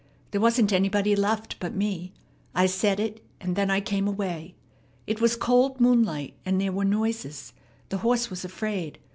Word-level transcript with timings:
There 0.31 0.41
wasn't 0.41 0.73
anybody 0.73 1.15
left 1.15 1.57
but 1.59 1.75
me. 1.75 2.11
I 2.55 2.65
said 2.65 2.99
it, 2.99 3.23
and 3.39 3.55
then 3.55 3.69
I 3.69 3.79
came 3.81 4.07
away. 4.07 4.55
It 5.05 5.21
was 5.21 5.35
cold 5.35 5.79
moonlight, 5.79 6.33
and 6.43 6.59
there 6.59 6.71
were 6.71 6.85
noises. 6.85 7.53
The 7.89 7.99
horse 7.99 8.31
was 8.31 8.43
afraid. 8.43 8.97